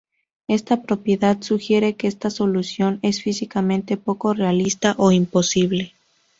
Esta 0.47 0.81
propiedad 0.81 1.43
sugiere 1.43 1.93
que 1.95 2.07
esta 2.07 2.31
solución 2.31 2.97
es 3.03 3.21
físicamente 3.21 3.97
poco 3.97 4.33
realista 4.33 4.95
o 4.97 5.11
imposible. 5.11 5.93